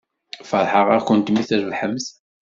Feṛḥeɣ-akent 0.49 1.31
mi 1.31 1.43
trebḥemt. 1.49 2.05